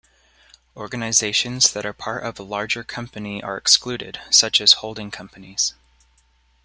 [0.75, 5.75] Organisations that are part of a larger company are excluded, such as holding companies.